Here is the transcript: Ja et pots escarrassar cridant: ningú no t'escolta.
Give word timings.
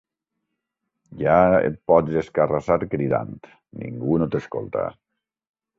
Ja 1.23 1.35
et 1.67 1.77
pots 1.91 2.17
escarrassar 2.23 2.79
cridant: 2.95 3.39
ningú 3.85 4.21
no 4.25 4.31
t'escolta. 4.37 4.93